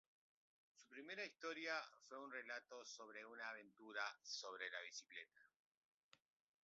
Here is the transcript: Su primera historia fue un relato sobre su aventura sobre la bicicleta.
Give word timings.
Su 0.73 0.89
primera 0.89 1.23
historia 1.23 1.75
fue 2.07 2.17
un 2.17 2.31
relato 2.31 2.83
sobre 2.85 3.21
su 3.21 3.35
aventura 3.47 4.01
sobre 4.23 4.67
la 4.71 4.81
bicicleta. 4.81 5.47